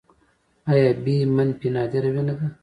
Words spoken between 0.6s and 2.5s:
اې بي منفي نادره وینه ده